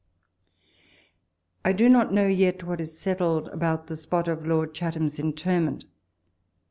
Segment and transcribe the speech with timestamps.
[1.63, 5.85] I do not know yet what is settled about the spot of Lord Chatham's interment.